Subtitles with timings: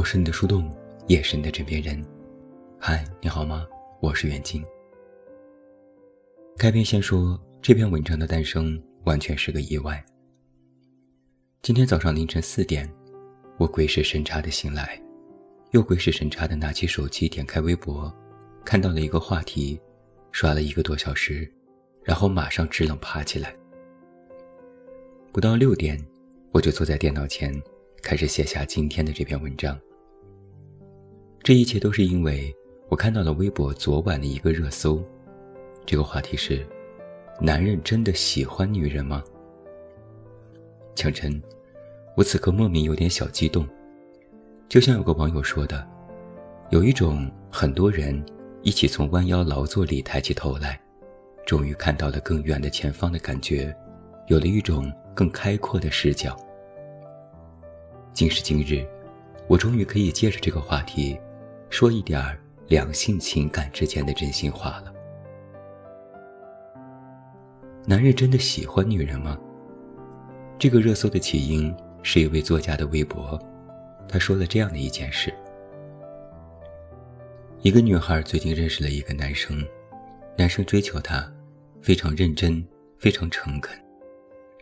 [0.00, 0.74] 我是你的树洞，
[1.08, 2.02] 也是你的枕边人。
[2.78, 3.66] 嗨，你好吗？
[4.00, 4.64] 我是袁静。
[6.56, 10.02] 开篇先说，这篇文章的诞生完全是个意外。
[11.60, 12.90] 今天早上凌晨四点，
[13.58, 14.98] 我鬼使神差的醒来，
[15.72, 18.10] 又鬼使神差的拿起手机点开微博，
[18.64, 19.78] 看到了一个话题，
[20.32, 21.46] 刷了一个多小时，
[22.02, 23.54] 然后马上直冷爬起来。
[25.30, 26.02] 不到六点，
[26.52, 27.54] 我就坐在电脑前。
[28.02, 29.78] 开始写下今天的这篇文章。
[31.42, 32.54] 这一切都是因为
[32.88, 35.02] 我看到了微博昨晚的一个热搜，
[35.86, 36.66] 这个话题是：
[37.40, 39.24] 男人真的喜欢女人吗？
[40.94, 41.42] 强琛，
[42.14, 43.66] 我此刻莫名有点小激动，
[44.68, 45.86] 就像有个网友说的，
[46.68, 48.22] 有一种很多人
[48.62, 50.78] 一起从弯腰劳作里抬起头来，
[51.46, 53.74] 终于看到了更远的前方的感觉，
[54.26, 56.36] 有了一种更开阔的视角。
[58.12, 58.86] 今时今日，
[59.48, 61.18] 我终于可以借着这个话题，
[61.70, 64.92] 说一点儿两性情感之间的真心话了。
[67.86, 69.38] 男人真的喜欢女人吗？
[70.58, 73.40] 这个热搜的起因是一位作家的微博，
[74.08, 75.32] 他说了这样的一件事：
[77.62, 79.64] 一个女孩最近认识了一个男生，
[80.36, 81.32] 男生追求她，
[81.80, 82.62] 非常认真，
[82.98, 83.74] 非常诚恳，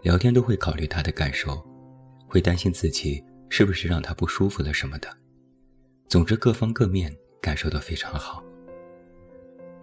[0.03, 1.61] 聊天都会考虑她的感受，
[2.29, 3.25] 会担心自己。
[3.51, 5.09] 是不是让她不舒服了什么的？
[6.09, 8.43] 总之，各方各面感受都非常好。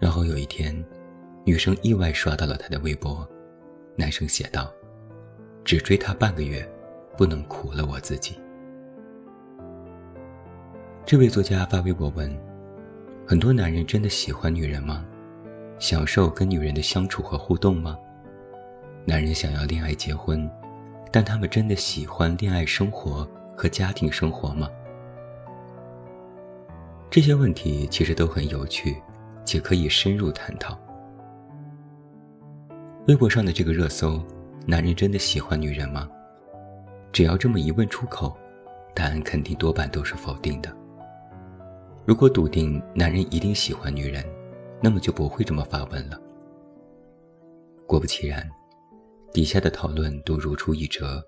[0.00, 0.84] 然后有一天，
[1.44, 3.24] 女生意外刷到了他的微博，
[3.94, 4.72] 男生写道
[5.64, 6.68] ：“只追她半个月，
[7.16, 8.36] 不能苦了我自己。”
[11.06, 12.36] 这位作家发微博问
[13.24, 15.06] ：“很多男人真的喜欢女人吗？
[15.78, 17.96] 享受跟女人的相处和互动吗？
[19.04, 20.50] 男人想要恋爱结婚，
[21.12, 23.24] 但他们真的喜欢恋爱生活？”
[23.56, 24.68] 和家庭生活吗？
[27.10, 28.96] 这些问题其实都很有趣，
[29.44, 30.78] 且可以深入探讨。
[33.06, 34.22] 微博上的这个热搜
[34.66, 36.08] ：“男人真的喜欢女人吗？”
[37.12, 38.36] 只要这么一问出口，
[38.94, 40.76] 答案肯定多半都是否定的。
[42.04, 44.24] 如果笃定男人一定喜欢女人，
[44.82, 46.20] 那么就不会这么发问了。
[47.86, 48.46] 果不其然，
[49.32, 51.22] 底下的讨论都如出一辙。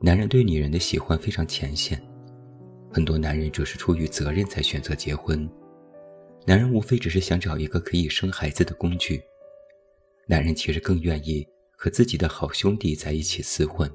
[0.00, 2.02] 男人对女人的喜欢非常浅显，
[2.90, 5.48] 很多男人只是出于责任才选择结婚。
[6.46, 9.22] 男人无非只是想找一个可以生孩子的工具。
[10.26, 11.46] 男人其实更愿意
[11.76, 13.90] 和自己的好兄弟在一起厮混。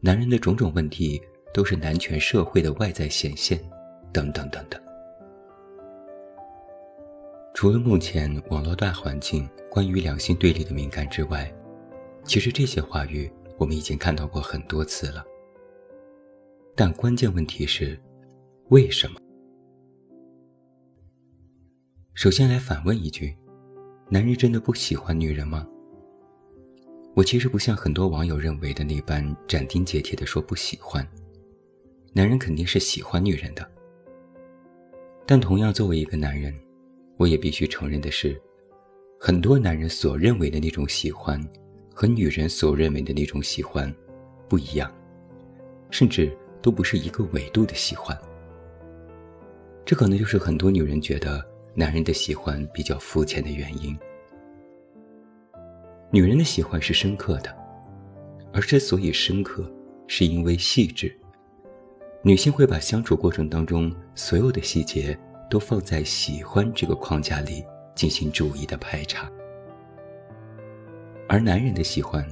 [0.00, 1.20] 男人的种种问题
[1.52, 3.60] 都是男权社会的外在显现，
[4.12, 4.80] 等等等等。
[7.54, 11.52] 除了目前网络大环境关于两性对立的敏感之外，
[12.24, 13.30] 其实这些话语。
[13.58, 15.22] 我们已经看到过很多次了，
[16.74, 17.98] 但关键问题是，
[18.68, 19.20] 为什么？
[22.14, 23.36] 首先来反问一句：
[24.08, 25.66] 男人真的不喜欢女人吗？
[27.14, 31.06] 我其实不像很多网友认为的那般斩钉截铁地说不喜欢，
[32.12, 33.68] 男人肯定是喜欢女人的。
[35.26, 36.54] 但同样作为一个男人，
[37.16, 38.40] 我也必须承认的是，
[39.18, 41.40] 很多男人所认为的那种喜欢。
[41.92, 43.94] 和女人所认为的那种喜欢
[44.48, 44.90] 不一样，
[45.90, 48.16] 甚至都不是一个维度的喜欢。
[49.84, 51.44] 这可能就是很多女人觉得
[51.74, 53.98] 男人的喜欢比较肤浅的原因。
[56.10, 57.56] 女人的喜欢是深刻的，
[58.52, 59.68] 而之所以深刻，
[60.06, 61.16] 是因为细致。
[62.22, 69.30] 女性会把相处过程当中所有的细节都放在喜欢这个框架里进行注意的排查。
[71.28, 72.28] 而男人的喜欢，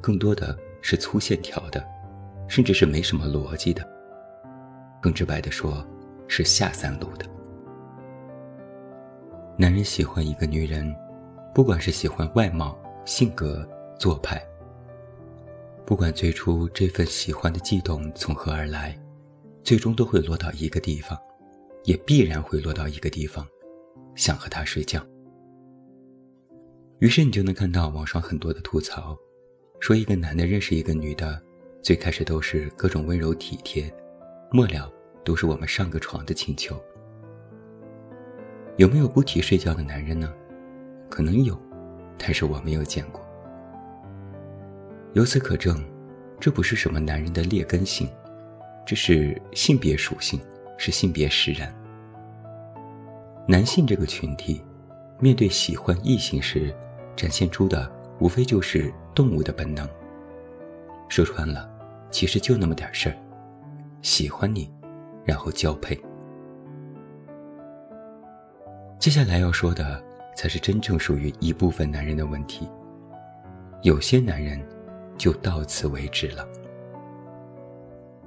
[0.00, 1.84] 更多的是粗线条的，
[2.48, 3.86] 甚至是没什么逻辑的。
[5.00, 5.86] 更直白的说，
[6.26, 7.26] 是下三路的。
[9.56, 10.94] 男人喜欢一个女人，
[11.54, 13.66] 不管是喜欢外貌、性格、
[13.98, 14.42] 做派，
[15.84, 18.98] 不管最初这份喜欢的悸动从何而来，
[19.62, 21.18] 最终都会落到一个地方，
[21.84, 23.46] 也必然会落到一个地方，
[24.14, 25.00] 想和她睡觉。
[26.98, 29.16] 于是你就能看到网上很多的吐槽，
[29.80, 31.40] 说一个男的认识一个女的，
[31.86, 33.88] 最开始都是各种温柔体贴，
[34.50, 34.92] 末了
[35.24, 36.76] 都是我们上个床的请求。
[38.76, 40.34] 有没有不提睡觉的男人呢？
[41.08, 41.56] 可能有，
[42.18, 43.24] 但是我没有见过。
[45.12, 45.80] 由此可证，
[46.40, 48.10] 这不是什么男人的劣根性，
[48.84, 50.40] 这是性别属性，
[50.76, 51.72] 是性别使然。
[53.46, 54.60] 男性这个群体，
[55.20, 56.74] 面对喜欢异性时，
[57.14, 59.88] 展现出的无非就是动物的本能。
[61.08, 61.70] 说穿了，
[62.10, 63.16] 其实就那么点事儿，
[64.02, 64.72] 喜欢你，
[65.24, 65.98] 然后交配。
[68.98, 70.02] 接下来要说的，
[70.34, 72.68] 才是真正属于一部分男人的问题。
[73.82, 74.60] 有些男人，
[75.18, 76.48] 就到此为止了。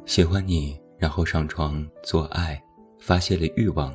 [0.06, 2.62] 喜欢你，然后上床做爱，
[3.00, 3.94] 发泄了欲望，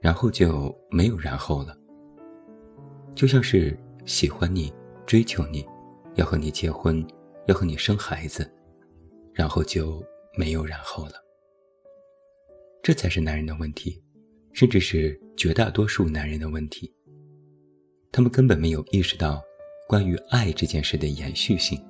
[0.00, 1.76] 然后就没有然后了。
[3.14, 4.72] 就像是喜欢你，
[5.04, 5.66] 追求你，
[6.14, 7.04] 要和你结婚，
[7.46, 8.48] 要和你生孩子，
[9.38, 10.04] 然后就
[10.36, 11.12] 没有然后了。
[12.82, 14.02] 这才是男人的问题，
[14.52, 16.92] 甚至是绝大多数男人的问题。
[18.10, 19.40] 他们根本没有意识到，
[19.86, 21.80] 关于爱这件事的延续性。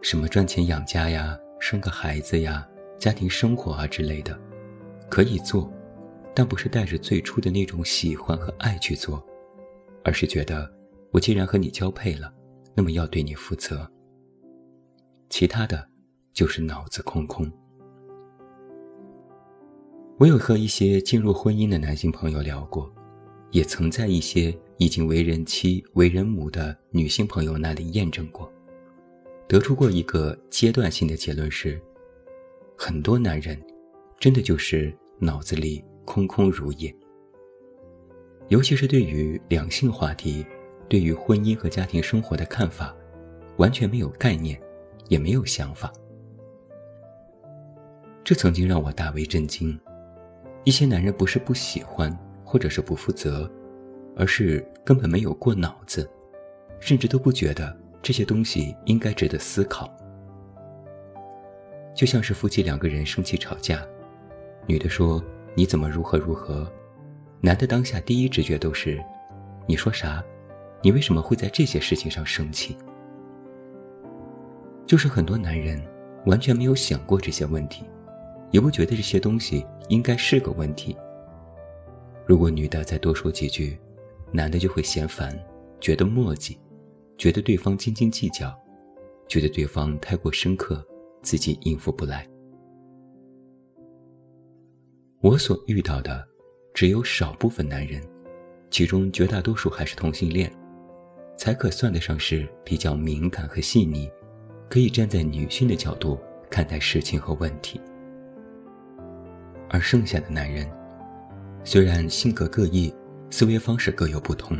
[0.00, 2.66] 什么赚钱养家呀，生个孩子呀，
[2.98, 4.40] 家庭生活啊之类的，
[5.10, 5.70] 可以做，
[6.34, 9.22] 但不是带着最初的那种喜欢和爱去做。
[10.04, 10.72] 而是觉得，
[11.10, 12.32] 我既然和你交配了，
[12.74, 13.91] 那么要对你负责。
[15.32, 15.88] 其他的，
[16.34, 17.50] 就是脑子空空。
[20.18, 22.92] 我有和一些进入婚姻的男性朋友聊过，
[23.50, 28.52] 也曾在一些已经为人妻、为人母的女性朋友那里验证过，
[29.48, 31.80] 得出过一个阶段性的结论是：
[32.76, 33.58] 很多男人，
[34.18, 36.94] 真的就是脑子里空空如也。
[38.48, 40.44] 尤其是对于两性话题，
[40.90, 42.94] 对于婚姻和家庭生活的看法，
[43.56, 44.60] 完全没有概念，
[45.12, 45.92] 也没有想法。
[48.24, 49.78] 这曾经让我大为震惊。
[50.64, 52.10] 一些男人不是不喜欢，
[52.42, 53.50] 或者是不负责，
[54.16, 56.08] 而是根本没有过脑子，
[56.80, 59.94] 甚至都不觉得这些东西应该值得思考。
[61.94, 63.86] 就像是夫妻两个人生气吵架，
[64.66, 65.22] 女的说
[65.54, 66.66] ：“你怎么如何如何？”
[67.42, 68.98] 男的当下第一直觉都是：
[69.66, 70.24] 你说啥？
[70.80, 72.78] 你为什么会在这些事情上生气？
[74.86, 75.82] 就是很多男人
[76.26, 77.84] 完全没有想过这些问题，
[78.50, 80.96] 也不觉得这些东西应该是个问题。
[82.26, 83.78] 如果女的再多说几句，
[84.30, 85.36] 男的就会嫌烦，
[85.80, 86.56] 觉得磨叽，
[87.16, 88.52] 觉得对方斤斤计较，
[89.28, 90.84] 觉得对方太过深刻，
[91.22, 92.26] 自己应付不来。
[95.20, 96.28] 我所遇到的。
[96.74, 98.02] 只有少部分男人，
[98.70, 100.50] 其中绝大多数还是同性恋，
[101.36, 104.10] 才可算得上是比较敏感和细腻，
[104.72, 107.78] 可以站在女性的角度看待事情和问题。
[109.68, 110.66] 而剩下的男人，
[111.62, 112.90] 虽然性格各异，
[113.28, 114.56] 思维方式各有不同，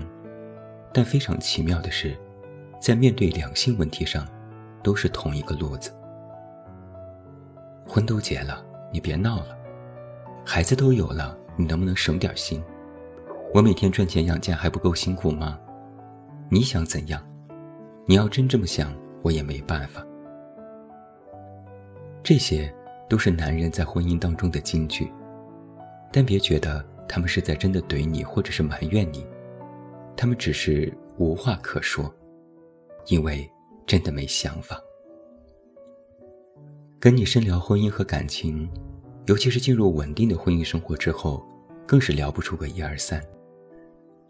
[0.92, 2.14] 但非常奇妙的是，
[2.78, 4.28] 在面对两性问题上，
[4.82, 5.90] 都是同一个路子。
[7.88, 8.62] 婚都结了，
[8.92, 9.56] 你别闹了；
[10.44, 11.34] 孩子都有了。
[11.56, 12.62] 你能不能省点心？
[13.54, 15.58] 我每天赚钱养家还不够辛苦吗？
[16.50, 17.26] 你想怎样？
[18.04, 18.92] 你要真这么想，
[19.22, 20.04] 我也没办法。
[22.22, 22.72] 这些
[23.08, 25.10] 都是男人在婚姻当中的金句，
[26.12, 29.26] 但别觉得他们是在真的怼你，或者是埋怨你，
[30.16, 32.12] 他们只是无话可说，
[33.06, 33.50] 因为
[33.86, 34.80] 真的没想法。
[37.00, 38.70] 跟你深聊婚姻和感情。
[39.26, 41.46] 尤其是进入稳定的婚姻生活之后，
[41.86, 43.22] 更是聊不出个一二三，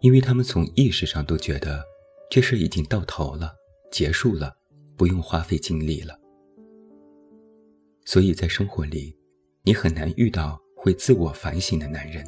[0.01, 1.83] 因为他们从意识上都觉得
[2.29, 3.55] 这事已经到头了，
[3.89, 4.55] 结束了，
[4.95, 6.19] 不用花费精力了。
[8.05, 9.15] 所以在生活里，
[9.63, 12.25] 你很难遇到会自我反省的男人，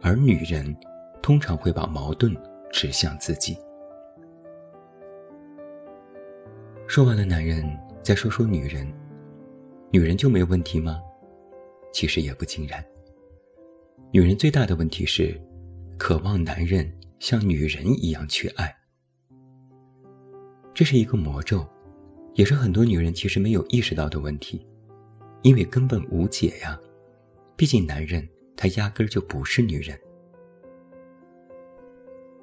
[0.00, 0.74] 而女人
[1.22, 2.36] 通常会把矛盾
[2.70, 3.56] 指向自己。
[6.86, 7.64] 说完了男人，
[8.02, 8.86] 再说说女人，
[9.90, 11.00] 女人就没问题吗？
[11.92, 12.84] 其实也不尽然。
[14.12, 15.40] 女人最大的问题是，
[15.98, 18.74] 渴望男人像女人一样去爱。
[20.74, 21.66] 这是一个魔咒，
[22.34, 24.66] 也是很多女人其实没有意识到的问题，
[25.42, 26.78] 因为根本无解呀。
[27.56, 28.26] 毕竟男人
[28.56, 29.98] 他压根儿就不是女人。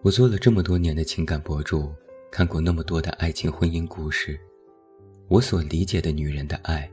[0.01, 1.93] 我做了这么多年的情感博主，
[2.31, 4.39] 看过那么多的爱情婚姻故事，
[5.27, 6.89] 我所理解的女人的爱。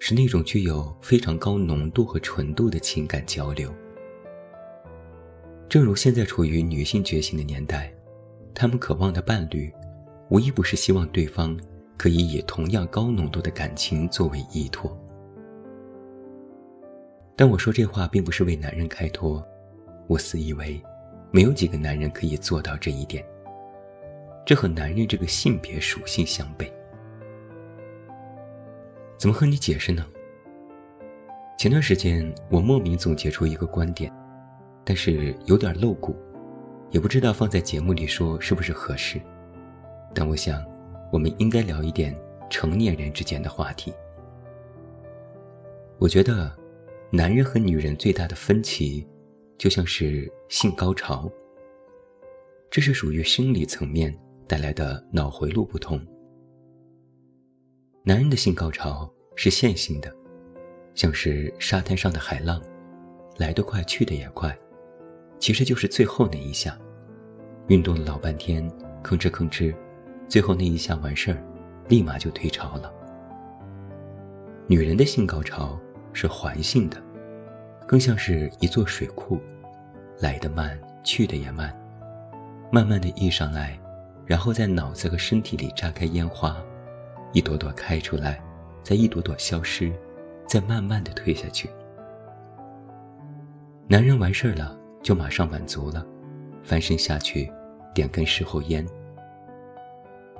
[0.00, 3.74] 是那种具有非常高浓度和纯度的情感交流。
[5.68, 7.92] 正如现在处于女性觉醒的年代，
[8.54, 9.68] 她们渴望的伴侣，
[10.30, 11.58] 无一不是希望对方
[11.96, 14.96] 可以以同样高浓度的感情作为依托。
[17.34, 19.42] 但我说这话并不是为男人开脱，
[20.06, 20.82] 我自以为，
[21.30, 23.24] 没有几个男人可以做到这一点。
[24.44, 26.70] 这和男人这个性别属性相悖。
[29.16, 30.04] 怎么和你解释呢？
[31.58, 34.12] 前段时间我莫名总结出一个观点，
[34.84, 36.16] 但是有点露骨，
[36.90, 39.20] 也不知道放在节目里说是不是合适。
[40.14, 40.64] 但我想，
[41.12, 42.16] 我们应该聊一点
[42.50, 43.92] 成年人之间的话题。
[45.98, 46.50] 我觉得
[47.10, 49.06] 男人和女人最大的分歧，
[49.56, 51.30] 就像是性高潮。
[52.70, 56.00] 这是属于生理层面带来的脑回路不同。
[58.04, 60.14] 男人的性高潮是线性的，
[60.94, 62.62] 像是沙滩上的海浪，
[63.36, 64.56] 来得快去得也快，
[65.38, 66.78] 其实就是最后那一下，
[67.68, 68.70] 运动了老半天，
[69.02, 69.74] 吭哧吭哧，
[70.28, 71.42] 最后那一下完事儿，
[71.88, 72.92] 立马就退潮了。
[74.66, 75.78] 女人的性高潮
[76.12, 77.02] 是环性的，
[77.86, 79.40] 更像是一座水库，
[80.20, 81.74] 来得慢，去得也慢。
[82.70, 83.78] 慢慢的溢上来，
[84.26, 86.54] 然后在脑子和身体里炸开烟花，
[87.32, 88.38] 一朵朵开出来，
[88.82, 89.90] 再一朵朵消失，
[90.46, 91.70] 再慢慢的退下去。
[93.86, 96.06] 男人完事儿了就马上满足了，
[96.62, 97.50] 翻身下去，
[97.94, 98.86] 点根事后烟。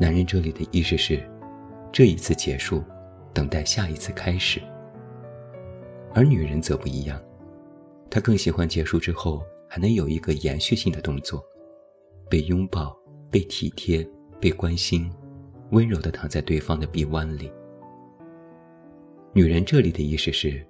[0.00, 1.28] 男人这里的意思是，
[1.92, 2.84] 这一次结束，
[3.34, 4.62] 等待下一次开始。
[6.14, 7.20] 而女人则不一样，
[8.08, 11.44] 她更喜欢结束之后还能有一个延续性的动作。
[12.30, 12.96] 被拥抱，
[13.28, 14.08] 被体贴，
[14.40, 15.10] 被关心，
[15.70, 17.50] 温柔地躺在对方的臂弯里。
[19.32, 20.64] 女人这里的意思是，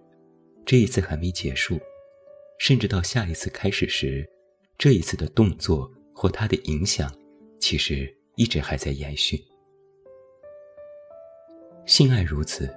[0.64, 1.78] 这一次还没结束，
[2.58, 4.26] 甚至到下一次开始时，
[4.78, 7.12] 这一次的动作或它的影响，
[7.60, 8.08] 其实
[8.38, 9.44] 一直还在延续。
[11.84, 12.72] 性爱如此，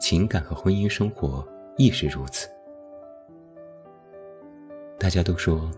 [0.00, 2.48] 情感和婚姻生活亦是如此。
[5.00, 5.68] 大家都说，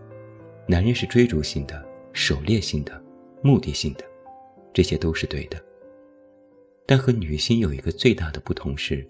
[0.67, 1.83] 男人是追逐性的。
[2.15, 3.03] 狩猎性的、
[3.41, 4.05] 目的性的，
[4.71, 5.59] 这些都是对的。
[6.85, 9.03] 但和女性有一个最大的不同是，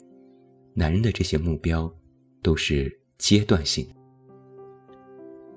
[0.73, 1.93] 男人的这些目标
[2.41, 3.93] 都是阶段性，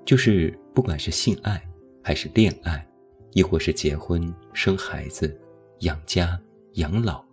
[0.03, 1.65] 就是不管是性爱，
[2.03, 2.85] 还是恋爱，
[3.33, 5.39] 亦或是结婚、生孩子、
[5.79, 6.39] 养家、
[6.73, 7.23] 养老，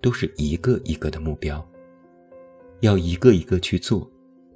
[0.00, 1.66] 都是一个一个的目标，
[2.80, 4.08] 要一个一个去做，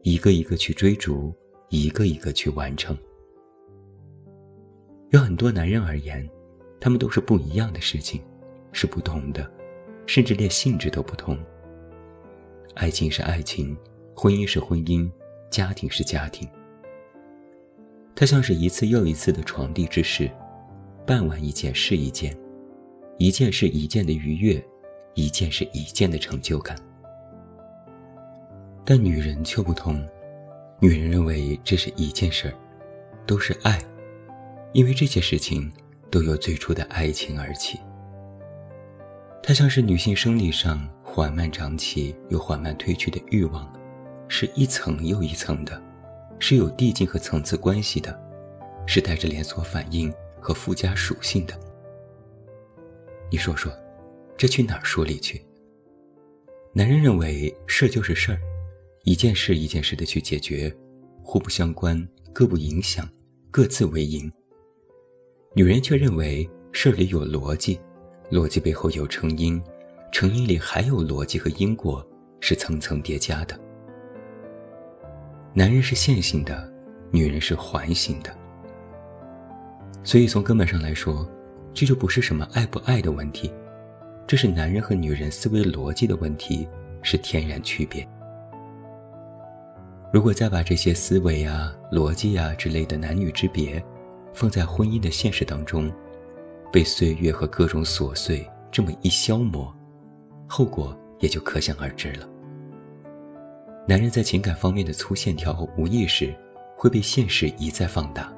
[0.02, 1.34] 一个一个去追逐，
[1.68, 2.96] 一个一个去完成。
[5.10, 6.28] 有很多男人而言，
[6.80, 8.20] 他们都是不一样的事情，
[8.72, 9.48] 是不同的，
[10.06, 11.38] 甚至连性质都不同。
[12.74, 13.76] 爱情是爱情，
[14.14, 15.08] 婚姻是婚姻，
[15.50, 16.48] 家庭是家庭。
[18.16, 20.30] 它像是一次又一次的床地之事，
[21.06, 22.36] 办完一件是一件，
[23.18, 24.64] 一件是一件的愉悦，
[25.14, 26.76] 一件是一件的成就感。
[28.84, 30.02] 但女人却不同，
[30.80, 32.54] 女人认为这是一件事儿，
[33.26, 33.78] 都是爱。
[34.72, 35.72] 因为这些事情
[36.10, 37.78] 都由最初的爱情而起，
[39.40, 43.72] 它像是女性生理上缓慢长起又缓慢褪去的欲望，
[44.26, 45.80] 是一层又一层的，
[46.40, 48.20] 是有递进和层次关系的，
[48.84, 50.12] 是带着连锁反应
[50.44, 51.58] 和附加属性的。
[53.30, 53.72] 你说说，
[54.36, 55.42] 这去哪儿说理去？
[56.74, 58.38] 男人认为事儿就是事儿，
[59.04, 60.70] 一件事一件事的去解决，
[61.22, 63.08] 互不相关，各不影响，
[63.50, 64.30] 各自为营。
[65.54, 67.80] 女人却认为事儿里有逻辑，
[68.30, 69.58] 逻辑背后有成因，
[70.12, 72.06] 成因里还有逻辑和因果，
[72.40, 73.58] 是层层叠加的。
[75.54, 76.70] 男人是线性的，
[77.10, 78.43] 女人是环形的。
[80.04, 81.26] 所以从根本上来说，
[81.72, 83.50] 这就不是什么爱不爱的问题，
[84.26, 86.68] 这是男人和女人思维逻辑的问题，
[87.02, 88.06] 是天然区别。
[90.12, 93.82] 如果再把这些思维啊、逻辑啊之类的男女之别，
[94.32, 95.90] 放在婚姻的现实当中，
[96.70, 99.74] 被岁月和各种琐碎这么一消磨，
[100.46, 102.28] 后果也就可想而知了。
[103.88, 106.34] 男人在情感方面的粗线条和无意识，
[106.76, 108.32] 会被现实一再放大；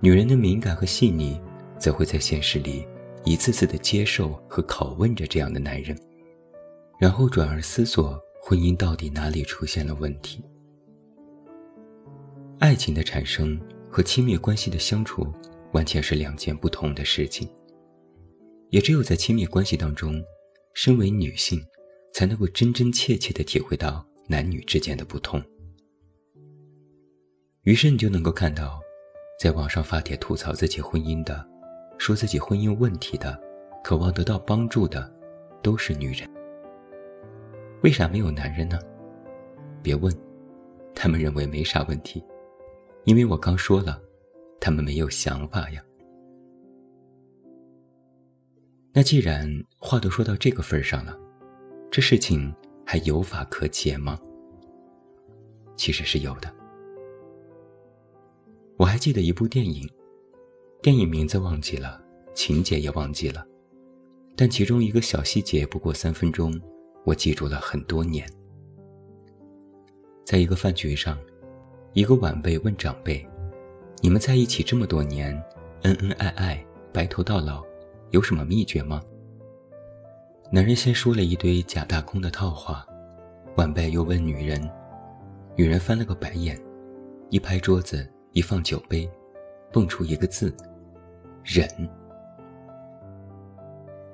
[0.00, 1.40] 女人的敏感和细腻，
[1.78, 2.86] 则会在现实里
[3.24, 5.98] 一次次的接受和拷问着这样的男人，
[6.98, 10.44] 然后转而思索婚姻到底哪里出现了问题。
[12.58, 13.60] 爱情的产生。
[13.90, 15.26] 和亲密关系的相处，
[15.72, 17.48] 完全是两件不同的事情。
[18.68, 20.22] 也只有在亲密关系当中，
[20.74, 21.58] 身为女性，
[22.12, 25.42] 才能够真真切切地体会到男女之间的不同。
[27.62, 28.78] 于是你就能够看到，
[29.38, 31.46] 在网上发帖吐槽自己婚姻的，
[31.96, 33.40] 说自己婚姻问题的，
[33.84, 35.08] 渴望得到帮助的，
[35.62, 36.28] 都是女人。
[37.84, 38.76] 为啥没有男人呢？
[39.80, 40.12] 别问，
[40.92, 42.20] 他们认为没啥问题。
[43.04, 44.02] 因为我刚说了，
[44.60, 45.80] 他们没有想法呀。
[48.92, 51.16] 那既然话都说到这个份上了，
[51.92, 52.52] 这事情
[52.84, 54.18] 还有法可解吗？
[55.76, 56.52] 其实是有的。
[58.78, 59.90] 我还记得一部电影，
[60.80, 62.00] 电影名字忘记了，
[62.32, 63.44] 情节也忘记了，
[64.36, 66.54] 但其中一个小细节不过三分钟，
[67.04, 68.24] 我记住了很多年。
[70.24, 71.18] 在一个饭局上，
[71.92, 73.26] 一个晚辈问长辈
[74.00, 75.34] ：“你们在一起这么多年，
[75.82, 77.64] 恩恩爱爱，白头到老，
[78.10, 79.02] 有什么秘诀吗？”
[80.52, 82.86] 男人先说了一堆假大空的套话，
[83.56, 84.70] 晚辈又问女人，
[85.56, 86.56] 女人翻了个白眼，
[87.28, 89.10] 一拍桌子，一放酒杯，
[89.72, 90.54] 蹦出一个字
[91.42, 91.68] ：“忍。”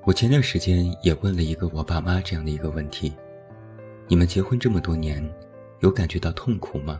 [0.03, 3.15] 我前段时间也问了一个我爸妈这样的一个问题
[4.09, 5.23] ：“你们结婚这么多年，
[5.81, 6.99] 有感觉到痛苦吗？”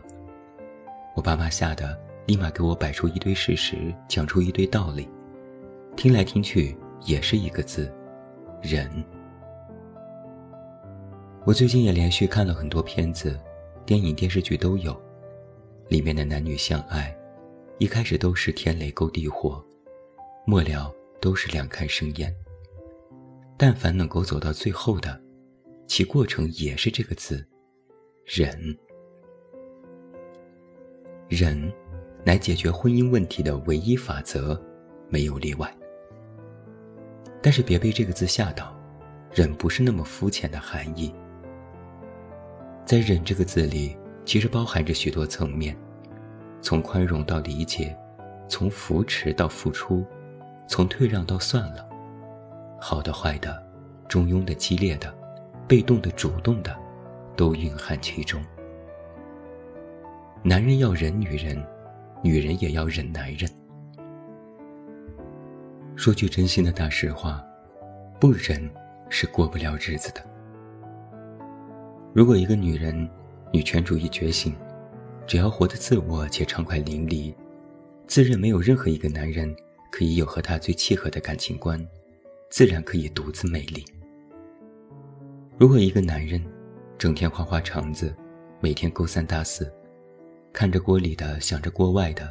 [1.17, 5.09] 我爸妈吓得立马给我摆出一堆事实，讲出一堆道理，
[5.95, 7.91] 听来听去也是一个字：
[8.61, 9.03] 忍。
[11.43, 13.35] 我最近也连续看了很多片子，
[13.83, 14.95] 电影、电视剧都有，
[15.87, 17.15] 里面的男女相爱，
[17.77, 19.63] 一开始都是天雷勾地火，
[20.45, 22.33] 末了都是两看生厌。
[23.57, 25.21] 但凡能够走到最后的，
[25.87, 27.45] 其过程也是这个字：
[28.25, 28.77] 忍。
[31.29, 31.71] 忍，
[32.23, 34.61] 乃解决婚姻问题的唯一法则，
[35.09, 35.73] 没有例外。
[37.41, 38.75] 但是别被这个字吓到，
[39.31, 41.13] 忍不是那么肤浅的含义。
[42.85, 45.77] 在忍这个字里，其实包含着许多层面，
[46.59, 47.95] 从宽容到理解，
[48.49, 50.03] 从扶持到付出，
[50.67, 51.87] 从退让到算了。
[52.81, 53.63] 好的、坏的，
[54.07, 55.15] 中庸的、激烈的，
[55.67, 56.75] 被动的、主动的，
[57.35, 58.43] 都蕴含其中。
[60.41, 61.63] 男人要忍女人，
[62.23, 63.49] 女人也要忍男人。
[65.95, 67.43] 说句真心的大实话，
[68.19, 68.69] 不忍
[69.09, 70.21] 是过不了日子的。
[72.13, 73.09] 如果一个女人
[73.55, 74.53] 女权主义觉醒，
[75.25, 77.33] 只要活得自我且畅快淋漓，
[78.05, 79.55] 自认没有任何一个男人
[79.89, 81.79] 可以有和她最契合的感情观。
[82.49, 83.85] 自然可以独自美丽。
[85.57, 86.45] 如果一个男人
[86.97, 88.13] 整天花花肠子，
[88.59, 89.73] 每天勾三搭四，
[90.51, 92.29] 看着锅里的想着锅外的，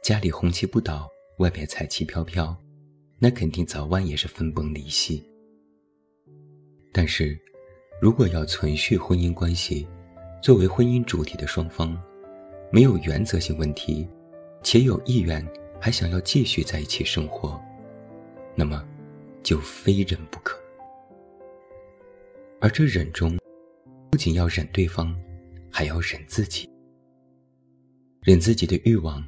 [0.00, 2.56] 家里红旗不倒，外面彩旗飘飘，
[3.18, 5.24] 那肯定早晚也是分崩离析。
[6.92, 7.36] 但是，
[8.00, 9.88] 如果要存续婚姻关系，
[10.42, 11.96] 作为婚姻主体的双方，
[12.70, 14.08] 没有原则性问题，
[14.62, 15.46] 且有意愿
[15.80, 17.58] 还想要继续在一起生活，
[18.54, 18.84] 那么。
[19.44, 20.56] 就非忍不可，
[22.60, 23.36] 而这忍中，
[24.08, 25.12] 不仅要忍对方，
[25.68, 26.70] 还要忍自己，
[28.20, 29.20] 忍自己的欲望，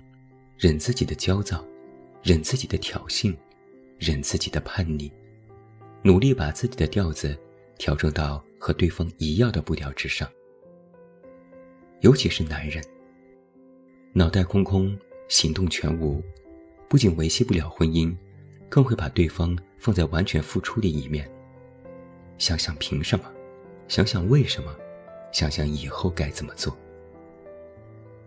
[0.56, 1.64] 忍自己的焦躁，
[2.22, 3.34] 忍自己的挑衅，
[3.98, 5.10] 忍自己的叛逆，
[6.04, 7.36] 努力把自己的调子
[7.76, 10.30] 调整到和对方一样的步调之上。
[12.04, 12.84] 尤其是男人，
[14.12, 14.94] 脑袋空空，
[15.26, 16.22] 行动全无，
[16.86, 18.14] 不仅维系不了婚姻。
[18.68, 21.26] 更会把对方放在完全付出的一面。
[22.36, 23.24] 想想凭什么，
[23.88, 24.74] 想想为什么，
[25.32, 26.76] 想想以后该怎么做。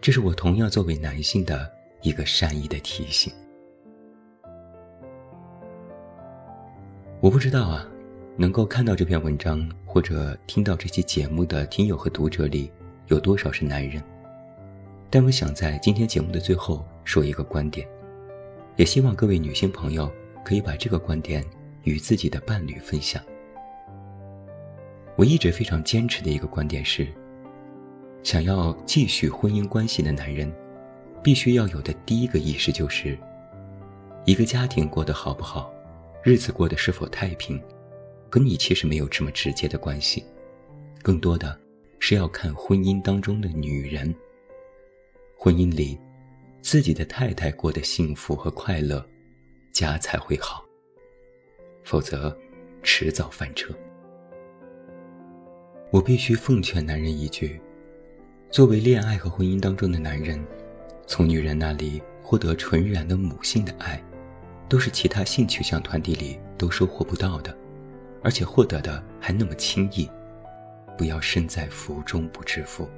[0.01, 3.31] 这是我同样作为男性的一个善意的提醒。
[7.19, 7.87] 我不知道啊，
[8.37, 12.71] 能够看到这篇文章或者听到这期节目的听友和读者里，
[13.07, 14.01] 有多少是男人？
[15.09, 17.87] 但我想在今天节目的最后说一个观点，
[18.75, 20.11] 也希望各位女性朋友。
[20.47, 21.43] 可以把这个观点
[21.83, 23.21] 与自己的伴侣分享。
[25.17, 27.05] 我一直非常坚持的一个观点是：
[28.23, 30.49] 想要继续婚姻关系的男人，
[31.21, 33.19] 必须要有的第一个意识就是，
[34.23, 35.69] 一个家庭过得好不好，
[36.23, 37.61] 日子过得是否太平，
[38.31, 40.23] 和你其实没有这么直接的关系，
[41.01, 41.59] 更多的
[41.99, 44.13] 是要看婚姻当中的女人。
[45.35, 45.97] 婚姻里，
[46.61, 49.05] 自己的太太过得幸福和快乐。
[49.73, 50.65] 家才会好，
[51.83, 52.35] 否则
[52.81, 53.71] 迟早翻车。
[55.91, 57.61] 我必须奉劝男人一句：
[58.49, 60.43] 作为恋爱和婚姻当中的男人，
[61.05, 64.03] 从女人那里获得纯然的母性的爱，
[64.67, 67.55] 都是其他性取向团体里都收获不到的，
[68.23, 70.09] 而且获得的还那么轻易。
[70.97, 72.89] 不要身在福中不知福。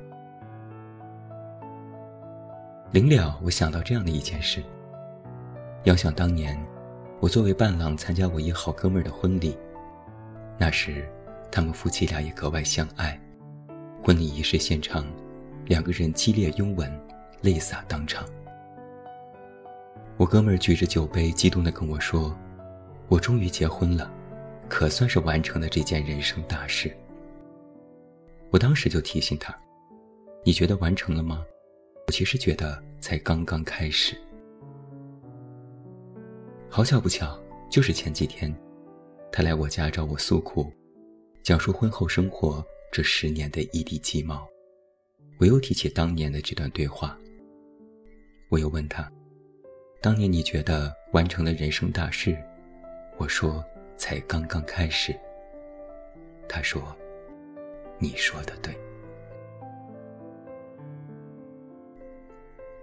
[2.91, 4.63] 临了，我想到这样的一件事。
[5.83, 6.59] 遥想当年，
[7.19, 9.55] 我作为伴郎参加我一好哥们儿的婚礼，
[10.57, 11.07] 那时
[11.51, 13.19] 他们夫妻俩也格外相爱。
[14.01, 15.05] 婚礼仪式现场，
[15.65, 16.91] 两个人激烈拥吻，
[17.41, 18.25] 泪洒当场。
[20.17, 22.35] 我哥们儿举着酒杯，激动地跟我说
[23.07, 24.12] ：“我终于结婚了，
[24.67, 26.93] 可算是完成了这件人生大事。”
[28.51, 29.55] 我当时就提醒他
[30.43, 31.45] ：“你觉得完成了吗？
[32.07, 34.15] 我其实觉得才刚刚开始。”
[36.69, 38.53] 好巧不巧，就是前几天，
[39.31, 40.71] 他来我家找我诉苦，
[41.43, 44.47] 讲述婚后生活这十年的一地鸡毛。
[45.39, 47.17] 我又提起当年的这段对话。
[48.49, 49.09] 我又问他
[50.01, 52.38] ：“当年你觉得完成了人生大事？”
[53.17, 53.63] 我说
[53.95, 55.15] ：“才刚刚开始。”
[56.47, 56.95] 他说
[57.99, 58.73] ：“你说的对。”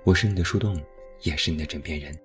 [0.04, 0.80] 我是你的树洞，
[1.22, 2.16] 也是你的枕边人，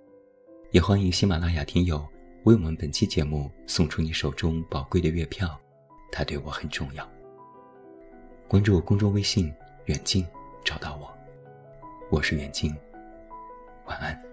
[0.70, 2.08] 也欢迎喜马拉雅听友
[2.44, 5.60] 为我们本期节目送出你手中宝贵的月票，
[6.12, 7.10] 它对我很重要。
[8.48, 9.52] 关注我公众微信
[9.86, 10.24] “远近”，
[10.64, 11.12] 找到我，
[12.12, 12.76] 我是远近。
[13.86, 14.31] 晚安。